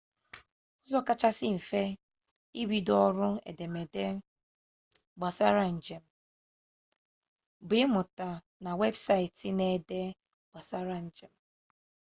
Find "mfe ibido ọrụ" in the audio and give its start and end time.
1.57-3.27